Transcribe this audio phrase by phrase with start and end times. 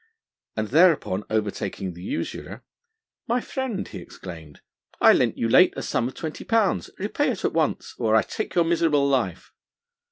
[0.55, 2.63] And thereupon overtaking the usurer,
[3.27, 4.61] 'My friend!' he exclaimed,
[4.99, 6.89] 'I lent you late a sum of twenty pounds.
[6.97, 9.53] Repay it at once, or I take your miserable life.'